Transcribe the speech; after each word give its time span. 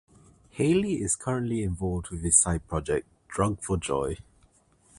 Haley 0.49 0.95
is 0.99 1.15
currently 1.15 1.61
involved 1.61 2.09
with 2.09 2.23
his 2.23 2.35
side 2.35 2.67
project, 2.67 3.07
Drug 3.27 3.61
For 3.61 3.77
Joy. 3.77 4.17